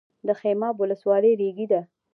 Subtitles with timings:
[0.27, 1.81] د خمیاب ولسوالۍ ریګي ده